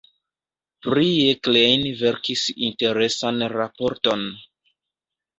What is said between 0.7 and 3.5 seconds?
Prie Klein verkis interesan